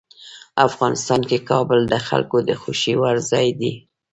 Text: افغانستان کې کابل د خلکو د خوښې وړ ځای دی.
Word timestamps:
افغانستان 0.67 1.21
کې 1.29 1.37
کابل 1.49 1.79
د 1.87 1.95
خلکو 2.07 2.37
د 2.49 2.51
خوښې 2.61 2.93
وړ 3.01 3.15
ځای 3.31 3.47
دی. 3.59 3.73